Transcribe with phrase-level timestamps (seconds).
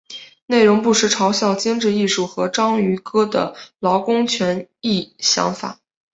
[0.47, 5.77] 内容不时嘲笑精致艺术和章鱼哥的劳工权益想法。